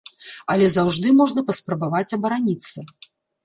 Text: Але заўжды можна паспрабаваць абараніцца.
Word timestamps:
Але 0.53 0.69
заўжды 0.75 1.11
можна 1.19 1.45
паспрабаваць 1.51 2.05
абараніцца. 2.21 2.79